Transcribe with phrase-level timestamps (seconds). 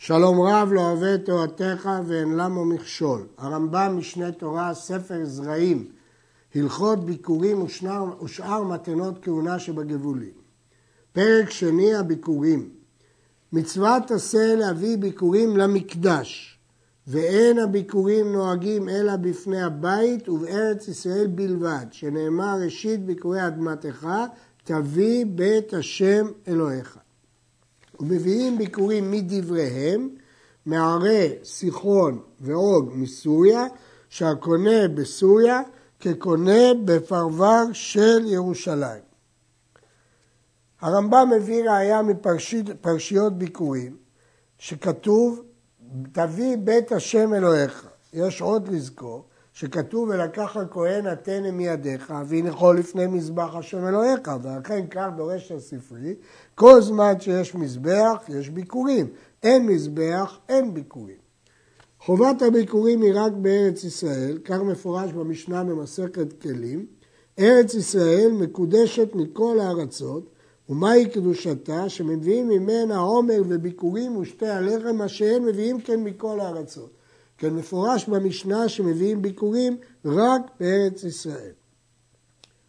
[0.00, 3.26] שלום רב לא אוהב את תורתך ואין למו מכשול.
[3.38, 5.88] הרמב"ם משנה תורה, ספר זרעים,
[6.54, 10.32] הלכות ביקורים ושאר, ושאר מתנות כהונה שבגבולים.
[11.12, 12.68] פרק שני, הביקורים.
[13.52, 16.58] מצוות עשה להביא ביקורים למקדש,
[17.06, 24.08] ואין הביקורים נוהגים אלא בפני הבית ובארץ ישראל בלבד, שנאמר ראשית ביקורי אדמתך,
[24.64, 26.98] תביא בית השם אלוהיך.
[28.00, 30.08] ומביאים ביקורים מדבריהם,
[30.66, 33.64] מערי סיחון ועוג מסוריה,
[34.08, 35.60] שהקונה בסוריה
[36.00, 39.02] כקונה בפרבר של ירושלים.
[40.80, 43.96] הרמב"ם מביא ראיה מפרשיות ביקורים,
[44.58, 45.42] שכתוב,
[46.12, 47.88] תביא בית השם אלוהיך.
[48.12, 55.06] יש עוד לזכור, שכתוב ולקח הכהן התנא מידיך והנחו לפני מזבח השם אלוהיך ולכן כך
[55.16, 56.14] דורש הספרי
[56.58, 59.06] כל זמן שיש מזבח יש ביקורים.
[59.42, 61.16] אין מזבח אין ביקורים.
[62.00, 66.86] חובת הביקורים היא רק בארץ ישראל כך מפורש במשנה במסכת כלים.
[67.38, 70.30] ארץ ישראל מקודשת מכל הארצות
[70.68, 71.88] ומהי קדושתה?
[71.88, 76.90] שמביאים ממנה עומר וביקורים ושתי הלחם מה שאין מביאים כן מכל הארצות.
[77.38, 81.52] כן מפורש במשנה שמביאים ביקורים רק בארץ ישראל.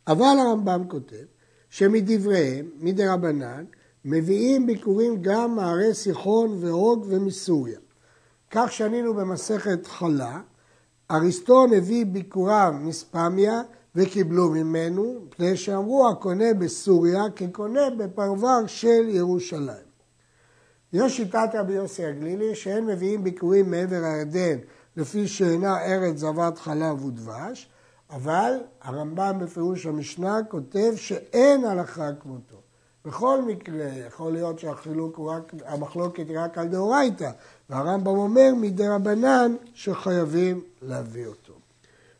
[0.08, 1.26] אבל הרמב"ם כותב
[1.70, 3.66] שמדבריהם, מדי רבנן,
[4.06, 7.80] מביאים ביקורים גם מערי סיחון והוג ומסוריה.
[8.52, 10.42] כך שנינו במסכת חלה,
[11.12, 13.62] אריסטון הביא ביקורם מספמיה
[13.96, 19.90] וקיבלו ממנו, מפני שאמרו הקונה בסוריה כקונה בפרבר של ירושלים.
[20.94, 24.58] יש שיטת רבי יוסי הגלילי שאין מביאים ביקורים מעבר הירדן
[24.98, 27.70] לפי שאינה ארץ זבת חלב ודבש,
[28.10, 32.59] אבל הרמב"ם בפירוש המשנה כותב שאין הלכה כמותו.
[33.10, 37.32] בכל מקרה, יכול להיות שהחילוק הוא רק, המחלוקת היא רק על דאורייתא,
[37.70, 41.54] והרמב"ם אומר מדי רבנן שחייבים להביא אותו.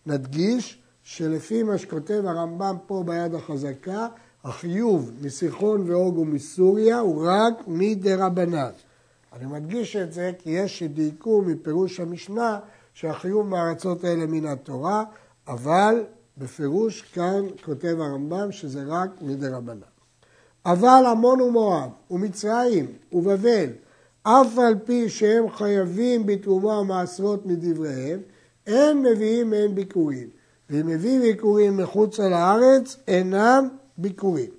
[0.06, 4.08] נדגיש שלפי מה שכותב הרמב"ם פה ביד החזקה,
[4.44, 8.72] החיוב מסיחון והוג ומסוריה הוא רק מדי רבנן.
[9.34, 12.60] אני מדגיש את זה כי יש שדייקו מפירוש המשנה
[12.94, 15.04] שהחיוב מהארצות האלה מן התורה,
[15.48, 16.04] אבל
[16.38, 19.89] בפירוש כאן כותב הרמב"ם שזה רק מדי רבנן.
[20.72, 23.70] אבל עמון ומואב ומצרים ובבל,
[24.24, 28.20] אף על פי שהם חייבים בתרומה ומעשרות מדבריהם,
[28.68, 30.28] אין מביאים מהם ביקורים.
[30.70, 34.50] ואם מביא ביקורים מחוץ לארץ, אינם ביקורים.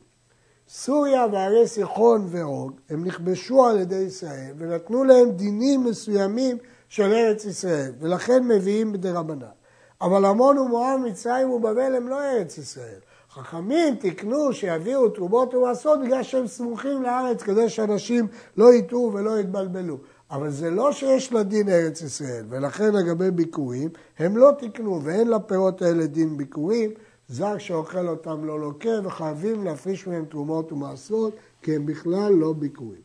[0.68, 6.56] סוריה וערי סיחון ועוג, הם נכבשו על ידי ישראל ונתנו להם דינים מסוימים
[6.88, 9.59] של ארץ ישראל, ולכן מביאים בדי רבנן.
[10.02, 12.98] אבל עמון ומואב, מצרים ובבל הם לא ארץ ישראל.
[13.30, 19.98] חכמים תיקנו שיביאו תרומות ומעשרות בגלל שהם סמוכים לארץ כדי שאנשים לא יטעו ולא יתבלבלו.
[20.30, 23.88] אבל זה לא שיש לה דין ארץ ישראל, ולכן לגבי ביקורים,
[24.18, 26.90] הם לא תיקנו ואין לפירות האלה דין ביקורים,
[27.28, 33.00] זר שאוכל אותם לא לוקה וחייבים להפריש מהם תרומות ומעשרות כי הם בכלל לא ביקורים.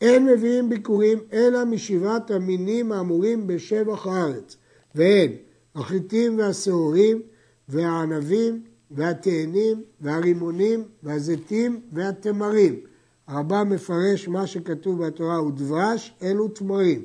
[0.00, 4.56] אין מביאים ביקורים אלא משבעת המינים האמורים בשבח הארץ
[4.94, 5.32] והן
[5.78, 7.22] החיטים והשעורים
[7.68, 12.80] והענבים והתאנים והרימונים והזיתים והתמרים.
[13.26, 17.04] הרמב"ם מפרש מה שכתוב בתורה הוא דבש, אלו תמרים.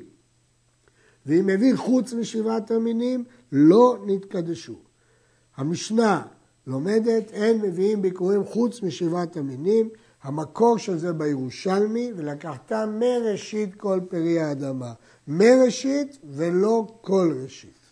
[1.26, 4.74] ואם מביא חוץ משבעת המינים, לא נתקדשו.
[5.56, 6.22] המשנה
[6.66, 9.88] לומדת, אין מביאים ביקורים חוץ משבעת המינים,
[10.22, 14.92] המקור של זה בירושלמי, ולקחת מראשית כל פרי האדמה.
[15.28, 17.83] מראשית ולא כל ראשית.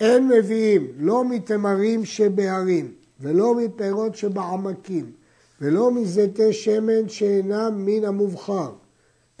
[0.00, 5.12] אין מביאים לא מתמרים שבהרים, ולא מפירות שבעמקים,
[5.60, 8.72] ולא מזיתי שמן שאינם מן המובחר,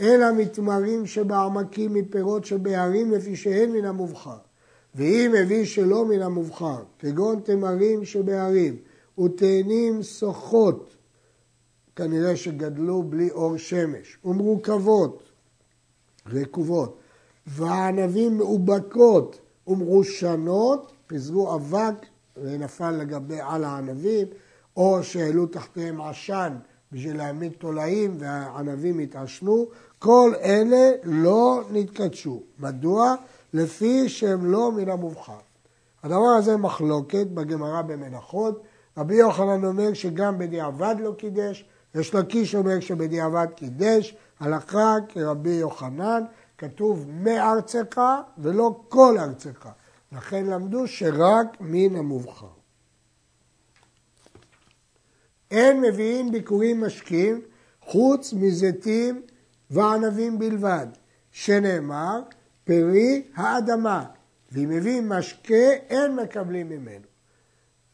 [0.00, 4.36] אלא מתמרים שבעמקים מפירות שבהרים לפי שאין מן המובחר.
[4.94, 8.76] ואם הביא שלא מן המובחר, כגון תמרים שבהרים
[9.18, 10.96] ותאנים שוחות,
[11.96, 15.22] כנראה שגדלו בלי אור שמש, ומרוכבות,
[16.32, 16.98] רקובות,
[17.46, 21.94] וענבים מאובקות ומרושנות, פיזרו אבק
[22.42, 24.26] ונפל לגבי על הענבים,
[24.76, 26.52] או שהעלו תחתיהם עשן
[26.92, 29.66] בשביל להעמיד תולעים והענבים התעשנו,
[29.98, 32.42] כל אלה לא נתקדשו.
[32.58, 33.14] מדוע?
[33.52, 35.38] לפי שהם לא מן המובחר.
[36.02, 38.62] הדבר הזה מחלוקת בגמרא במנחות.
[38.96, 41.64] רבי יוחנן אומר שגם בדיעבד לא קידש,
[41.94, 46.24] יש לקיש אומר שבדיעבד קידש, הלכה כרבי יוחנן,
[46.58, 48.00] כתוב מארצך
[48.38, 49.68] ולא כל ארצך.
[50.12, 52.46] לכן למדו שרק מן המובחר.
[55.50, 57.40] אין מביאים ביקורים משקים
[57.80, 59.22] חוץ מזיתים
[59.70, 60.86] וענבים בלבד,
[61.30, 62.22] שנאמר
[62.64, 64.04] פרי האדמה,
[64.52, 67.06] ואם מביא משקה אין מקבלים ממנו.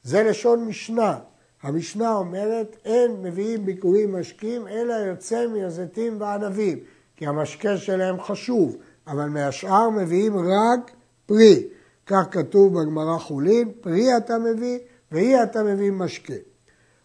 [0.02, 1.18] זה לשון משנה.
[1.62, 6.78] המשנה אומרת אין מביאים ביקורים משקים אלא יוצא מהזיתים וענבים,
[7.22, 8.76] כי המשקה שלהם חשוב,
[9.06, 10.90] אבל מהשאר מביאים רק
[11.26, 11.62] פרי.
[12.06, 14.78] כך כתוב בגמרא חולין, פרי אתה מביא
[15.12, 16.34] ואי אתה מביא משקה.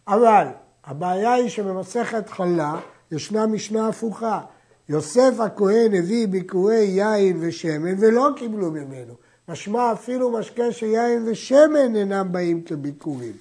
[0.08, 0.48] אבל
[0.86, 2.80] הבעיה היא שבמסכת חלה
[3.12, 4.42] ישנה משנה הפוכה.
[4.90, 9.14] יוסף הכהן הביא ביקורי יין ושמן ולא קיבלו ממנו.
[9.50, 13.34] משמע אפילו משקה של יין ושמן אינם באים כביקורים.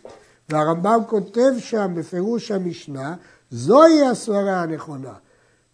[0.48, 3.14] והרמב"ם כותב שם בפירוש המשנה,
[3.50, 5.12] זוהי הסברה הנכונה.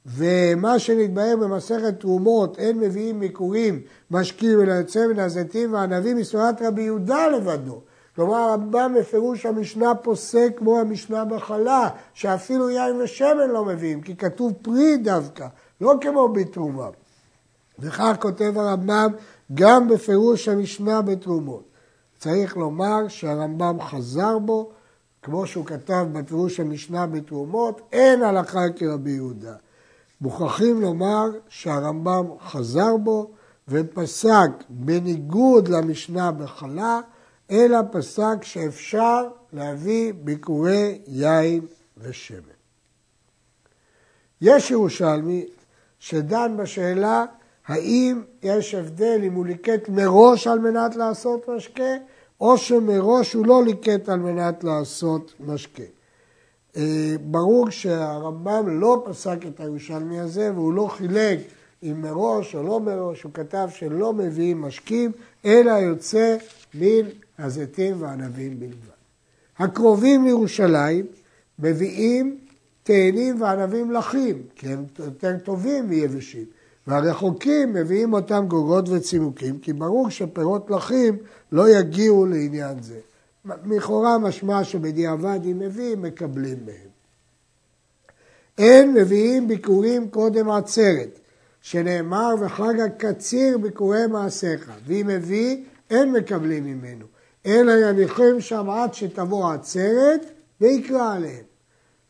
[0.06, 6.82] ומה שנתבהר במסכת תרומות, אין מביאים ביקורים משקים אלא יוצא מן הזיתים והענבים מסברת רבי
[6.82, 7.80] יהודה לבדו.
[8.16, 14.52] כלומר הרמב"ם בפירוש המשנה פוסק כמו המשנה בחלה, שאפילו יין ושמן לא מביאים, כי כתוב
[14.62, 15.46] פרי דווקא,
[15.80, 16.88] לא כמו בתרומה.
[17.78, 19.12] וכך כותב הרמב"ם
[19.54, 21.62] גם בפירוש המשנה בתרומות.
[22.18, 24.70] צריך לומר שהרמב"ם חזר בו,
[25.22, 29.54] כמו שהוא כתב בפירוש המשנה בתרומות, אין הלכה כרבי יהודה.
[30.22, 33.30] מוכרחים לומר שהרמב"ם חזר בו
[33.68, 37.00] ופסק בניגוד למשנה בחלה,
[37.50, 41.66] אלא פסק שאפשר להביא ביקורי יין
[41.98, 42.38] ושמן.
[44.40, 45.46] יש ירושלמי
[45.98, 47.24] שדן בשאלה
[47.66, 51.92] האם יש הבדל אם הוא ליקט מראש על מנת לעשות משקה,
[52.40, 56.01] או שמראש הוא לא ליקט על מנת לעשות משקה.
[56.76, 61.38] אה, ברור שהרמב"ם לא פסק את הירושלמי הזה והוא לא חילק
[61.82, 65.12] אם מראש או לא מראש, הוא כתב שלא מביאים משקים,
[65.44, 66.36] אלא יוצא
[66.74, 67.08] מן
[67.38, 68.92] הזיתים והענבים בלבד.
[69.58, 71.06] הקרובים לירושלים
[71.58, 72.38] מביאים
[72.82, 76.44] תאנים וענבים לחים, כי הם יותר טובים מיבשים.
[76.86, 81.16] והרחוקים מביאים אותם גוגות וצימוקים, כי ברור שפירות לחים
[81.52, 83.00] לא יגיעו לעניין זה.
[83.44, 86.92] לכאורה משמע שבדיעבד אם מביאים, מקבלים מהם.
[88.58, 91.18] אין מביאים ביקורים קודם עצרת,
[91.60, 97.06] שנאמר וחג הקציר ביקורי מעשיך, ואם מביא, אין מקבלים ממנו,
[97.46, 100.20] אלא יניחים שם עד שתבוא עצרת
[100.60, 101.44] ויקרא עליהם.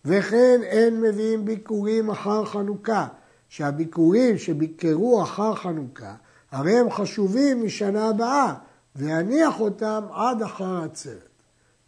[0.04, 3.06] וכן אין מביאים ביקורים אחר חנוכה,
[3.48, 6.14] שהביקורים שביקרו אחר חנוכה,
[6.50, 8.54] הרי הם חשובים משנה הבאה,
[8.96, 11.28] ויניח אותם עד אחר העצרת.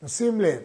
[0.02, 0.60] נשים לב,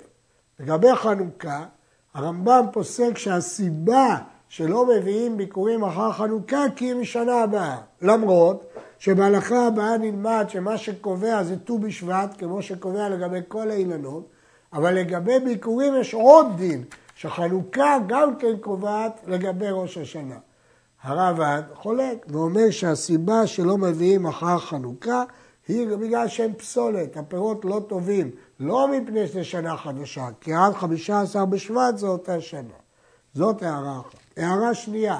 [0.60, 1.66] לגבי חנוכה,
[2.14, 4.18] הרמב"ם פוסק שהסיבה
[4.50, 7.78] שלא מביאים ביקורים אחר חנוכה כי היא משנה הבאה.
[8.02, 8.66] למרות
[9.00, 14.30] שבהלכה הבאה נלמד שמה שקובע זה ט"ו בשבט, כמו שקובע לגבי כל האילנות,
[14.74, 16.84] אבל לגבי ביקורים יש עוד דין,
[17.16, 20.38] שחנוכה גם כן קובעת לגבי ראש השנה.
[21.04, 25.24] הרב"ד חולק ואומר שהסיבה שלא מביאים אחר חנוכה
[25.70, 31.22] היא בגלל שהם פסולת, הפירות לא טובים, לא מפני שזה שנה חדשה, כי עד חמישה
[31.22, 32.80] עשר בשבט זו אותה שנה.
[33.34, 34.20] זאת הערה אחת.
[34.38, 35.20] הערה שנייה,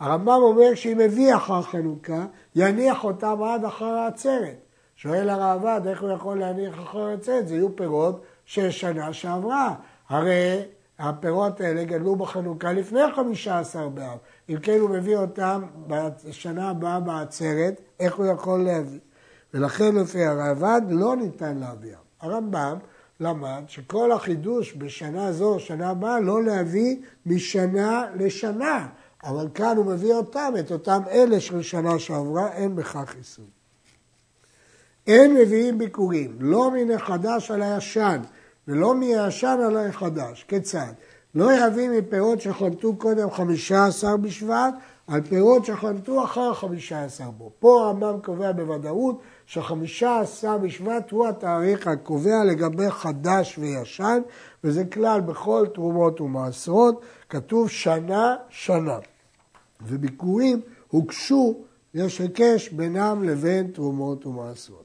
[0.00, 4.56] הרמב"ם אומר שאם מביא אחר חנוכה, יניח אותם עד אחר העצרת.
[4.96, 7.48] שואל הראב"ד, איך הוא יכול להניח אחר העצרת?
[7.48, 9.74] זה יהיו פירות של שנה שעברה.
[10.08, 10.62] הרי
[10.98, 14.18] הפירות האלה גדלו בחנוכה לפני חמישה עשר באב.
[14.48, 18.98] אם כן הוא מביא אותם בשנה הבאה בעצרת, איך הוא יכול להביא?
[19.54, 22.08] ולכן לפי הראב"ד לא ניתן להביאם.
[22.20, 22.76] הרמב"ם
[23.20, 28.88] למד שכל החידוש בשנה זו, שנה הבאה, לא להביא משנה לשנה.
[29.24, 33.44] אבל כאן הוא מביא אותם, את אותם אלה של שנה שעברה, אין בכך איסור.
[35.06, 38.20] אין מביאים ביקורים, לא מן החדש על הישן,
[38.68, 40.44] ולא מהישן על החדש.
[40.48, 40.92] כיצד?
[41.34, 44.74] לא יביא מפירות שחנתו קודם חמישה עשר בשבט,
[45.08, 47.50] על פירות שחנתו אחר חמישה עשר בו.
[47.58, 54.20] פה הרמב"ם קובע בוודאות שחמישה עשר בשבט הוא התאריך הקובע לגבי חדש וישן,
[54.64, 58.98] וזה כלל בכל תרומות ומעשרות, כתוב שנה שנה.
[59.86, 61.56] וביקורים הוגשו,
[61.94, 64.84] יש היקש בינם לבין תרומות ומעשרות.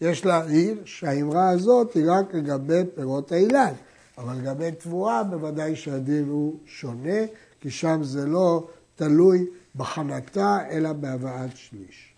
[0.00, 3.72] יש להעיר שהאמרה הזאת היא רק לגבי פירות האילן,
[4.18, 7.20] אבל לגבי תבואה בוודאי שהדין הוא שונה,
[7.60, 12.14] כי שם זה לא תלוי בחנתה, אלא בהבאת שליש.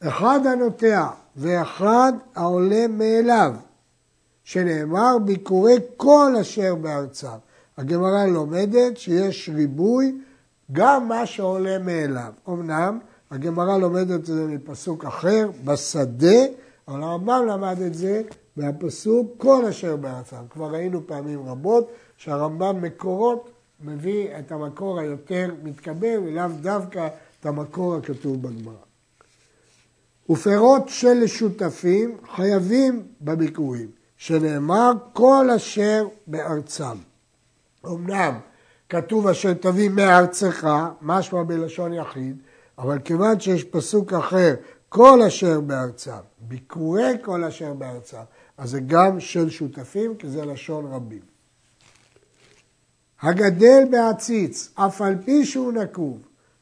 [0.00, 3.54] אחד הנוטע ואחד העולה מאליו,
[4.44, 7.36] שנאמר ביקורי כל אשר בארצם.
[7.76, 10.18] הגמרא לומדת שיש ריבוי
[10.72, 12.32] גם מה שעולה מאליו.
[12.48, 12.98] אמנם
[13.30, 16.38] הגמרא לומדת את זה מפסוק אחר, בשדה,
[16.88, 18.22] אבל הרמב"ם למד את זה
[18.56, 20.36] מהפסוק כל אשר בארצם.
[20.50, 27.08] כבר ראינו פעמים רבות שהרמב"ם מקורות מביא את המקור היותר מתקבל, ולאו דווקא
[27.40, 28.74] את המקור הכתוב בגמרא.
[30.30, 36.96] ופירות של שותפים חייבים בביקורים, שנאמר כל אשר בארצם.
[37.86, 38.38] אמנם
[38.88, 40.68] כתוב אשר תביא מארצך,
[41.02, 42.36] משמע בלשון יחיד,
[42.78, 44.54] אבל כיוון שיש פסוק אחר,
[44.88, 48.22] כל אשר בארצם, ביקורי כל אשר בארצם,
[48.58, 51.35] אז זה גם של שותפים, כי זה לשון רבים.
[53.22, 56.18] הגדל בעציץ, אף על פי שהוא נקוב,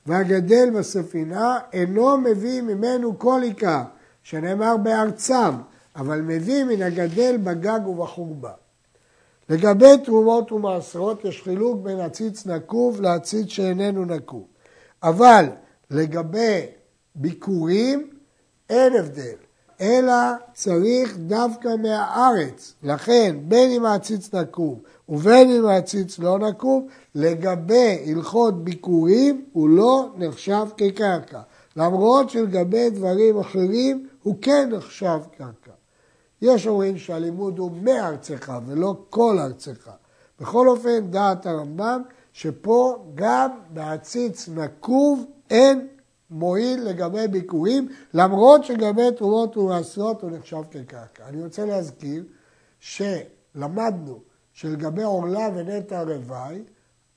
[0.07, 3.83] והגדל בספינה, אינו מביא ממנו כל עיקר,
[4.23, 5.55] שנאמר בארצם,
[5.97, 8.53] אבל מביא מן הגדל בגג ובחורבה.
[9.49, 14.45] לגבי תרומות ומעשרות יש חילוק בין עציץ נקוב לעציץ שאיננו נקוב.
[15.03, 15.45] אבל
[15.91, 16.67] לגבי
[17.15, 18.11] ביקורים
[18.71, 19.37] אין הבדל,
[19.81, 20.15] אלא
[20.55, 22.75] צריך דווקא מהארץ.
[22.83, 30.09] לכן בין אם העציץ נקוב ובין אם העציץ לא נקוב, לגבי הלכות ביקורים הוא לא
[30.17, 31.41] נחשב כקרקע.
[31.77, 35.73] למרות שלגבי דברים אחרים הוא כן נחשב קרקע.
[36.43, 39.91] יש אומרים שהלימוד הוא מארצך ולא כל ארצך.
[40.41, 45.87] בכל אופן, דעת הרמב"ם, שפה גם בעציץ נקוב אין
[46.31, 51.29] מועיל לגבי ביקורים, למרות שלגבי תרומות ומעשרות הוא נחשב כקרקע.
[51.29, 52.25] אני רוצה להזכיר
[52.81, 54.21] שלמדנו
[54.55, 56.63] שלגבי עורלה ונטע רוואי,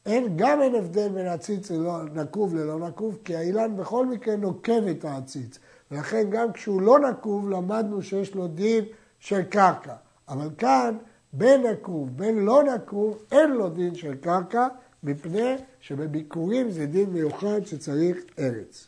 [0.05, 1.71] אין, גם אין הבדל בין עציץ
[2.13, 5.59] נקוב ללא נקוב, כי האילן בכל מקרה נוקב את העציץ.
[5.91, 8.85] ולכן גם כשהוא לא נקוב, למדנו שיש לו דין
[9.19, 9.95] של קרקע.
[10.29, 10.97] אבל כאן,
[11.33, 14.67] בין נקוב, בין לא נקוב, אין לו דין של קרקע,
[15.03, 18.87] מפני שבביקורים זה דין מיוחד שצריך ארץ.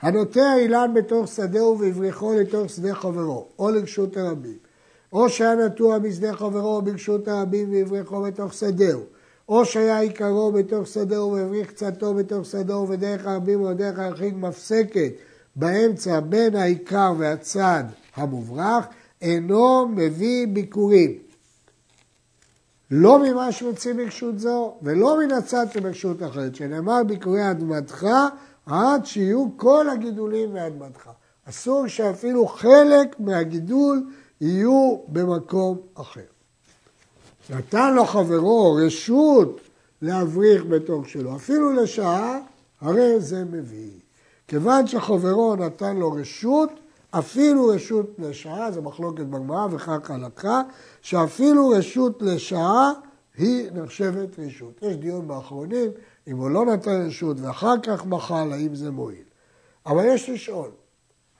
[0.00, 4.58] הנוטע אילן בתוך שדהו והבריחו לתוך שדה חברו, או לרשות הרבים,
[5.16, 9.00] או שהיה נטוע בשדה חברו ברשות הרבים והבריחו בתוך שדהו,
[9.48, 15.12] או שהיה עיקרו בתוך שדהו והבריך קצתו בתוך שדהו ודרך הרבים או דרך היחיד מפסקת
[15.56, 17.84] באמצע בין העיקר והצד
[18.16, 18.86] המוברח,
[19.22, 21.18] אינו מביא ביקורים.
[22.90, 28.06] לא ממה שמוציא ברשות זו ולא מן הצד שברשות אחרת, שנאמר ביקורי אדמתך
[28.66, 31.10] עד שיהיו כל הגידולים מאדמתך.
[31.48, 34.02] אסור שאפילו חלק מהגידול
[34.40, 36.20] יהיו במקום אחר.
[37.50, 39.60] נתן לו חברו רשות
[40.02, 42.38] להבריך בתוך שלו, אפילו לשעה,
[42.80, 43.90] הרי זה מביא.
[44.48, 46.70] כיוון שחברו נתן לו רשות,
[47.10, 50.62] אפילו רשות לשעה, זה מחלוקת בגמרא וכך הלכה,
[51.02, 52.92] שאפילו רשות לשעה
[53.36, 54.82] היא נחשבת רשות.
[54.82, 55.90] יש דיון באחרונים,
[56.28, 59.24] אם הוא לא נתן רשות ואחר כך מחל, האם זה מועיל.
[59.86, 60.70] אבל יש לשאול,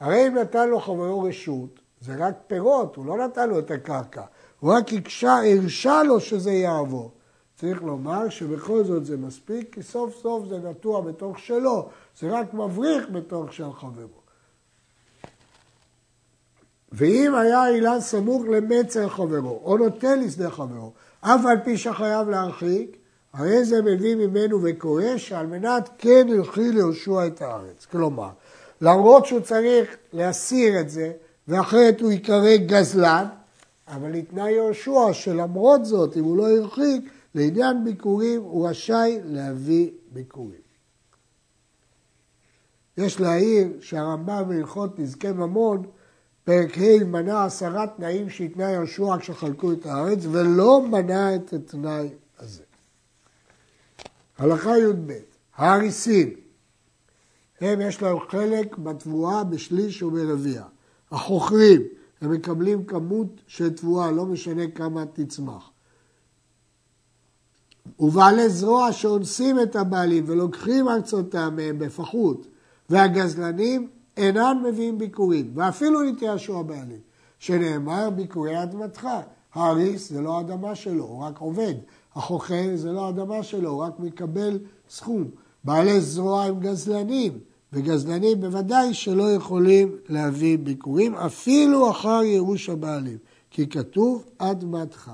[0.01, 4.23] הרי אם נתן לו חברו רשות, זה רק פירות, הוא לא נתן לו את הקרקע,
[4.61, 7.11] הוא רק הקשה, הרשה לו שזה יעבור.
[7.57, 12.55] צריך לומר שבכל זאת זה מספיק, כי סוף סוף זה נטוע בתוך שלו, זה רק
[12.55, 14.27] מבריך בתוך של חברו.
[16.93, 22.97] ואם היה אילן סמוך למצר חברו, או נוטה לשדה חברו, אף על פי שחייב להרחיק,
[23.33, 27.87] הרי זה מביא ממנו וקורא שעל מנת כן ילכי ליהושע את הארץ.
[27.91, 28.29] כלומר,
[28.81, 31.13] למרות שהוא צריך להסיר את זה,
[31.49, 33.27] ואחרת הוא ייקרא גזלן,
[33.89, 40.67] אבל ניתנה יהושע שלמרות זאת, אם הוא לא הרחיק, לעניין ביקורים הוא רשאי להביא ביקורים.
[42.97, 45.83] יש להעיר שהרמב"ם בהלכות נזקי ממון,
[46.45, 52.63] פרק ה' מנה עשרה תנאים שהתנה יהושע כשחלקו את הארץ, ולא מנה את התנאי הזה.
[54.39, 55.13] הלכה י"ב,
[55.57, 56.35] האריסים,
[57.61, 60.63] הם יש להם חלק בתבואה בשליש וברביע.
[61.13, 61.83] החוכרים,
[62.21, 65.71] הם מקבלים כמות של תבואה, לא משנה כמה תצמח.
[68.01, 72.47] ובעלי זרוע שאונסים את הבעלים ולוקחים ארצותם מהם בפחות,
[72.91, 77.01] והגזלנים אינם מביאים ביקורים, ואפילו נתייאשו הבעלים,
[77.39, 79.09] שנאמר ביקורי אדמתך.
[79.55, 81.75] האריס זה לא אדמה שלו, הוא רק עובד.
[82.15, 84.59] החוכר זה לא אדמה שלו, הוא רק מקבל
[84.91, 85.25] סכום.
[85.65, 87.39] בעלי זרוע הם גזלנים,
[87.77, 93.19] וגזלנים בוודאי שלא יכולים להביא ביקורים, אפילו אחר ייאוש הבעלים,
[93.51, 95.11] כי כתוב אדמתך.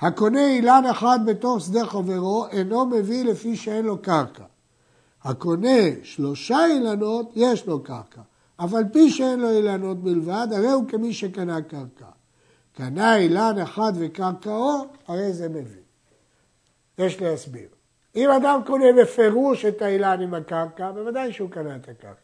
[0.00, 4.44] הקונה אילן אחד בתוך שדה חברו אינו מביא לפי שאין לו קרקע.
[5.22, 8.20] הקונה שלושה אילנות, יש לו קרקע.
[8.56, 12.08] אף על פי שאין לו אילנות בלבד, הרי הוא כמי שקנה קרקע.
[12.72, 15.82] קנה אילן אחד וקרקעו, הרי זה מביא.
[16.98, 17.79] יש להסביר.
[18.16, 22.20] אם אדם קונה בפירוש את האילן עם הקרקע, בוודאי שהוא קנה את הקרקע.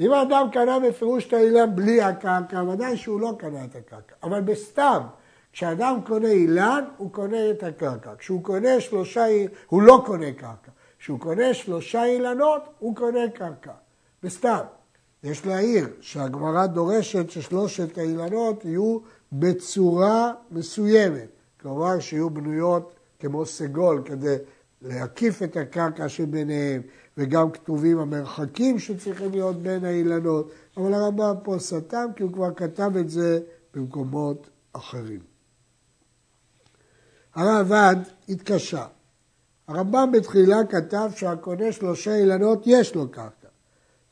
[0.00, 4.14] אם האדם קנה בפירוש את האילן בלי הקרקע, ודאי שהוא לא קנה את הקרקע.
[4.22, 5.00] אבל בסתם,
[5.52, 8.10] כשאדם קונה אילן, הוא קונה את הקרקע.
[8.18, 9.24] כשהוא קונה שלושה,
[9.66, 10.70] הוא לא קונה קרקע.
[10.98, 13.72] כשהוא קונה שלושה אילנות, הוא קונה קרקע.
[14.22, 14.64] וסתם,
[15.24, 18.98] יש להעיר שהגמרא דורשת ששלושת האילנות יהיו
[19.32, 21.28] בצורה מסוימת.
[21.60, 24.36] כלומר, שיהיו בנויות כמו סגול כדי
[24.84, 26.82] להקיף את הקרקע שביניהם,
[27.16, 32.90] וגם כתובים המרחקים שצריכים להיות בין האילנות, אבל הרמב"ם פה סתם כי הוא כבר כתב
[33.00, 33.40] את זה
[33.74, 35.20] במקומות אחרים.
[37.34, 37.96] הרעב"ד
[38.28, 38.86] התקשה.
[39.68, 43.48] הרמב"ם בתחילה כתב שהקונה שלושה אילנות יש לו קרקע,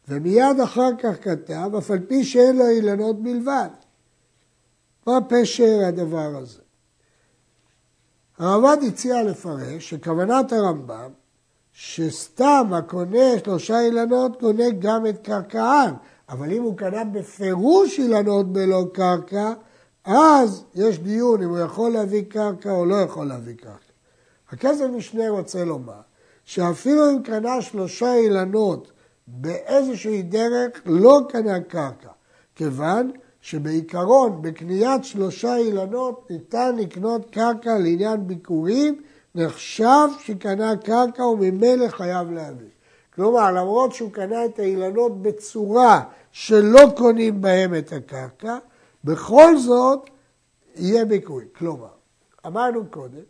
[0.08, 3.68] ומיד אחר כך כתב, אף על פי שאין לו אילנות בלבד.
[5.06, 6.62] מה פשר הדבר הזה?
[8.38, 11.10] הרמב"ד הציע לפרש שכוונת הרמב"ם
[11.72, 15.94] שסתם הקונה שלושה אילנות קונה גם את קרקען,
[16.28, 19.52] אבל אם הוא קנה בפירוש אילנות בלא קרקע,
[20.04, 23.92] אז יש דיון אם הוא יכול להביא קרקע או לא יכול להביא קרקע.
[24.50, 26.00] הכסף משנה רוצה לומר
[26.44, 28.92] שאפילו אם קנה שלושה אילנות
[29.26, 32.10] באיזושהי דרך, לא קנה קרקע,
[32.54, 33.10] כיוון
[33.42, 39.02] שבעיקרון בקניית שלושה אילנות ניתן לקנות קרקע לעניין ביקורים,
[39.34, 42.68] נחשב שקנה קרקע וממילא חייב להביא.
[43.14, 48.58] כלומר, למרות שהוא קנה את האילנות בצורה שלא קונים בהם את הקרקע,
[49.04, 50.10] בכל זאת
[50.76, 51.48] יהיה ביקורים.
[51.58, 51.92] כלומר,
[52.46, 53.22] אמרנו קודם,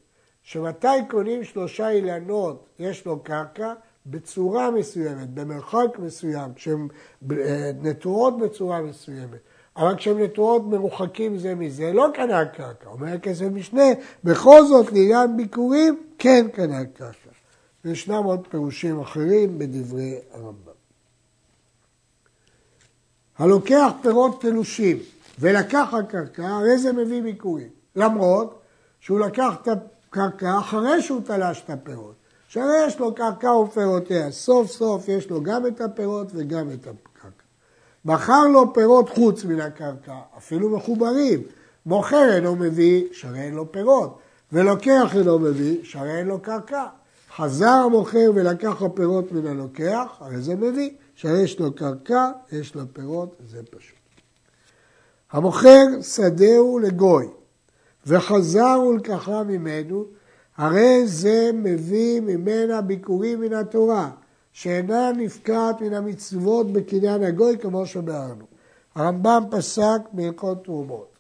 [0.42, 3.75] שמתי קונים שלושה אילנות, יש לו קרקע,
[4.07, 6.88] בצורה מסוימת, במרחק מסוים, כשהן
[7.33, 9.38] אה, נטועות בצורה מסוימת.
[9.76, 12.88] אבל כשהן נטועות מרוחקים זה מזה, לא קנה קרקע.
[12.88, 13.83] אומר הכסף משנה,
[14.25, 17.31] בכל זאת לעניין ביקורים, כן קנה קרקע.
[17.85, 20.73] וישנם עוד פירושים אחרים בדברי הרמב"ם.
[23.38, 24.99] הלוקח פירות תלושים
[25.38, 27.69] ולקח הקרקע, הרי זה מביא ביקורים.
[27.97, 28.61] למרות
[29.00, 32.14] שהוא לקח את הקרקע אחרי שהוא תלש את הפירות.
[32.49, 37.12] שהרי יש לו קרקע ופירותיה, סוף סוף יש לו גם את הפירות וגם את הקרקע.
[38.04, 41.43] מכר לו פירות חוץ מן הקרקע, אפילו מחוברים.
[41.86, 44.19] מוכר אינו מביא, שהרי אין לו פירות,
[44.52, 46.84] ולוקח אינו מביא, שהרי אין לו קרקע.
[47.36, 52.82] חזר המוכר ולקח הפירות מן הלוקח, הרי זה מביא, שהרי יש לו קרקע, יש לו
[52.93, 53.97] פירות, זה פשוט.
[55.32, 57.28] המוכר שדהו לגוי,
[58.06, 60.04] וחזר ולקחה ממנו,
[60.56, 64.10] הרי זה מביא ממנה ביקורים מן התורה,
[64.52, 68.45] שאינה נפקעת מן המצוות בקניין הגוי כמו שביארנו.
[68.95, 71.17] הרמב"ם פסק בהלכות תרומות,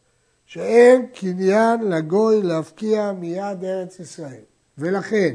[0.46, 4.42] שאין קניין לגוי להפקיע מיד ארץ ישראל,
[4.78, 5.34] ולכן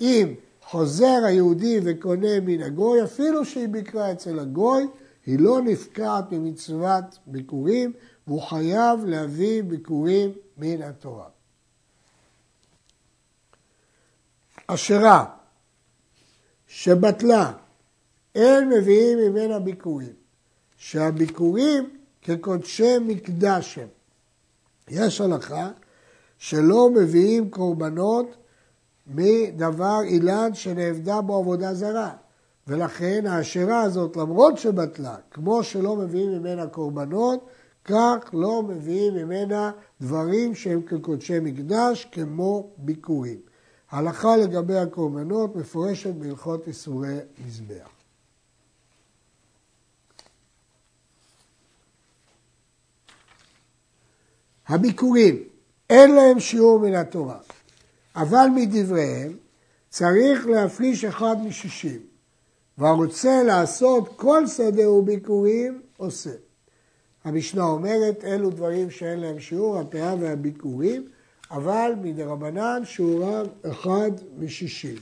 [0.00, 4.86] אם חוזר היהודי וקונה מן הגוי, אפילו שהיא ביקרה אצל הגוי,
[5.26, 7.92] היא לא נפקעת ממצוות ביקורים,
[8.26, 11.28] והוא חייב להביא ביקורים מן התורה.
[14.66, 15.24] אשרה
[16.76, 17.52] שבטלה,
[18.34, 20.12] אין מביאים ממנה ביקורים,
[20.76, 21.90] שהביקורים
[22.22, 23.88] כקודשי מקדש הם.
[24.88, 25.70] יש הלכה
[26.38, 28.36] שלא מביאים קורבנות
[29.06, 32.10] מדבר אילן שנאבדה בו עבודה זרה.
[32.66, 37.46] ולכן האשרה הזאת, למרות שבטלה, כמו שלא מביאים ממנה קורבנות,
[37.84, 43.38] כך לא מביאים ממנה דברים שהם כקודשי מקדש, כמו ביקורים.
[43.94, 47.88] ההלכה לגבי הקורבנות מפורשת בהלכות איסורי מזבח.
[54.68, 55.42] הביקורים,
[55.90, 57.38] אין להם שיעור מן התורה.
[58.16, 59.36] אבל מדבריהם
[59.88, 62.00] צריך להפריש אחד משישים,
[62.78, 66.34] והרוצה לעשות כל שדה וביקורים עושה.
[67.24, 71.08] המשנה אומרת, אלו דברים שאין להם שיעור, הפאה והביקורים,
[71.50, 74.96] אבל מדרבנן שיעורם אחד משישים.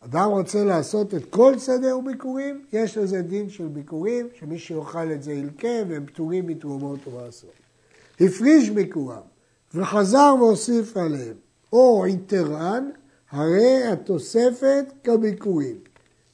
[0.00, 5.22] אדם רוצה לעשות את כל שדה וביקורים, יש לזה דין של ביקורים, שמי שיאכל את
[5.22, 7.52] זה ילקה והם פטורים מתרומות ומעשרות.
[8.20, 9.20] הפריש ביקורם
[9.74, 11.34] וחזר והוסיף עליהם.
[11.72, 12.90] או איתרן,
[13.30, 15.76] הרי התוספת כביקורים.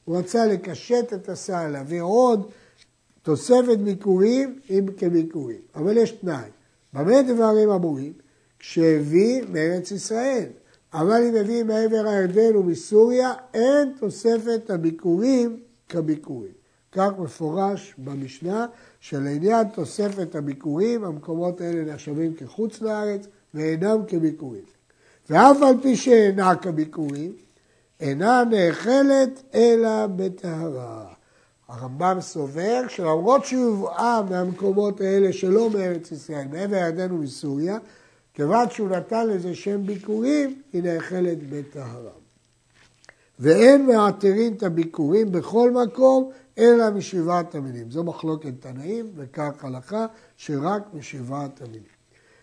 [0.05, 2.51] הוא רצה לקשט את הסל, להביא עוד
[3.23, 5.61] תוספת ביקורים עם כביקורים.
[5.75, 6.49] אבל יש תנאי.
[6.93, 8.13] במה דברים אמורים?
[8.65, 10.47] כשהביא מארץ ישראל.
[10.93, 16.53] אבל אם הביא מעבר הירדן ומסוריה, אין תוספת הביקורים כביקורים.
[16.93, 18.67] כך מפורש במשנה
[19.01, 24.65] שלעניין תוספת הביקורים, המקומות האלה נחשבים כחוץ לארץ ואינם כביקורים.
[25.31, 27.33] ואף על פי שאינה כביקורים,
[28.01, 31.05] אינה נאכלת אלא בטהרה.
[31.69, 37.79] הרמב"ם סובר שלמרות שהובאה מהמקומות האלה שלא מארץ ישראל, מעבר ירדן ומסוריה,
[38.35, 42.11] כיוון שהוא נתן לזה שם ביקורים, היא נאכלת בטהרה.
[43.39, 47.91] ואין מעתירים את הביקורים בכל מקום, אלא משבעת המינים.
[47.91, 51.95] זו מחלוקת תנאים, וכך הלכה, שרק משבעת המינים.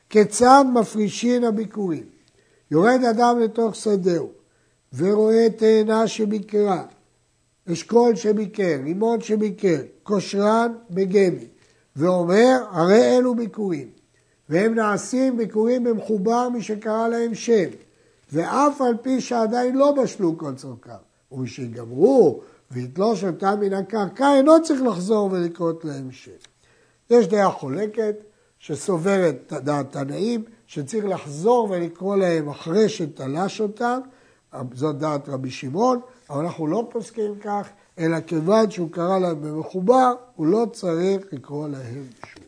[0.10, 2.04] כיצד מפרישין הביקורים?
[2.72, 4.32] יורד אדם לתוך שדהו,
[4.94, 6.86] ורואה תאנה שביקרה,
[7.72, 11.48] אשכול שביקר, רימון שביקר, כושרן בגמי,
[11.96, 13.90] ואומר, הרי אלו ביקורים,
[14.50, 17.70] והם נעשים ביקורים במחובר משקרא להם שם,
[18.34, 20.92] ואף על פי שעדיין לא בשלו כל צורכם,
[21.32, 26.32] ומשגמרו ויתלוש אותם מן הקרקע, אינו צריך לחזור ולקרות להם שם.
[27.10, 28.16] יש דעה חולקת
[28.60, 34.00] שסוברת דעת תנאים, שצריך לחזור ולקרוא להם אחרי שתלש אותם,
[34.74, 36.00] זאת דעת רבי שמעון,
[36.30, 41.68] אבל אנחנו לא פוסקים כך, אלא כיוון שהוא קרא להם במחובר, הוא לא צריך לקרוא
[41.68, 42.41] להם שוב.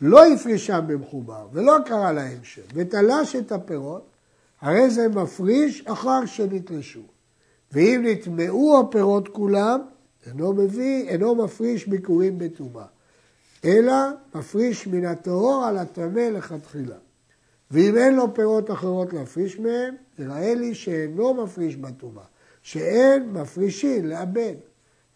[0.00, 4.10] לא הפרישם במחובר ולא קרא להם שם, ותלש את הפירות,
[4.60, 7.02] הרי זה מפריש אחר שנתלשו.
[7.72, 9.80] ואם נטמעו הפירות כולם,
[10.26, 12.84] אינו מביא, אינו מפריש ביקורים בטומאה,
[13.64, 13.94] אלא
[14.34, 16.96] מפריש מן הטהור על הטמא לכתחילה.
[17.70, 22.24] ואם אין לו פירות אחרות להפריש מהם, יראה לי שאינו מפריש בטומאה,
[22.62, 24.54] שאין מפרישין לאבד.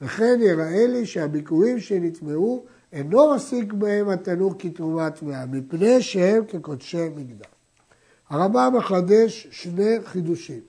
[0.00, 7.44] וכן יראה לי שהביקורים שנטמעו אינו מסיק בהם התנור כתרומה טמאה, מפני שהם כקודשי מגדל.
[8.28, 10.60] הרמב"ם מחדש שני חידושים.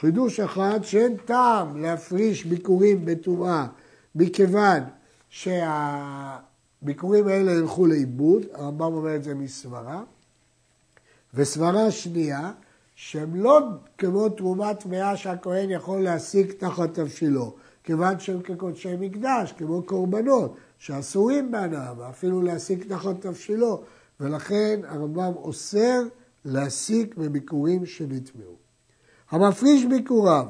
[0.00, 3.66] חידוש אחד שאין טעם להפריש ביקורים בטומאה
[4.14, 4.82] מכיוון
[5.28, 10.02] שהביקורים האלה ילכו לאיבוד, הרמב"ם אומר את זה מסברה,
[11.34, 12.52] וסברה שנייה,
[12.94, 13.60] שהם לא
[13.98, 21.50] כמו תרומת טמאה שהכהן יכול להשיג תחת תבשילו, כיוון שהם כקודשי מקדש, כמו קורבנות, שאסורים
[21.50, 23.82] בהנאה, ואפילו להשיג תחת תבשילו,
[24.20, 26.02] ולכן הרמב"ם אוסר
[26.44, 28.54] להסיק בביקורים שנטמעו.
[29.30, 30.46] המפריש ביקוריו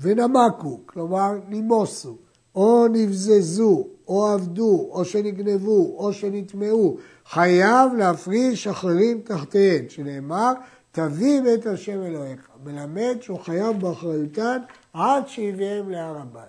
[0.00, 2.16] ונמקו, כלומר נימוסו,
[2.54, 10.52] או נבזזו, או עבדו, או שנגנבו, או שנטמעו, חייב להפריש אחרים תחתיהן, שנאמר,
[10.92, 14.58] תביא בית השם אלוהיך, מלמד שהוא חייב באחריותן
[14.92, 16.44] עד שיביאם להר הבית.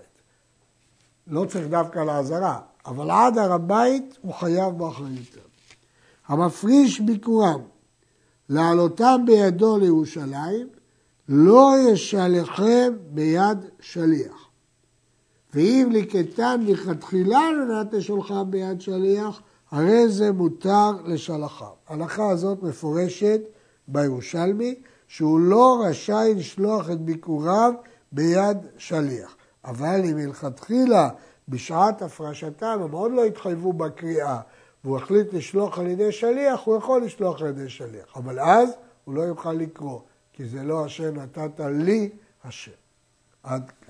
[1.26, 5.40] לא צריך דווקא לעזרה, אבל עד הר הבית הוא חייב באחריותן.
[6.26, 7.60] המפריש ביקורם
[8.48, 10.68] להעלותם בידו לירושלים,
[11.28, 14.48] לא ישלחם ביד שליח.
[15.54, 19.40] ואם ליקטן לכתחילה לנת לשולחם ביד שליח,
[19.70, 21.68] הרי זה מותר לשלחיו.
[21.88, 23.40] ההלכה הזאת מפורשת
[23.88, 24.74] בירושלמי,
[25.08, 27.72] שהוא לא רשאי לשלוח את ביקוריו
[28.12, 29.36] ביד שליח.
[29.64, 31.08] אבל אם מלכתחילה
[31.48, 34.40] בשעת הפרשתם, הם עוד לא התחייבו בקריאה,
[34.84, 38.16] והוא החליט לשלוח על ידי שליח, הוא יכול לשלוח על ידי שליח.
[38.16, 38.68] אבל אז
[39.04, 40.00] הוא לא יוכל לקרוא,
[40.32, 42.10] כי זה לא אשר נתת לי
[42.44, 42.72] השם.
[43.42, 43.88] עד כאן.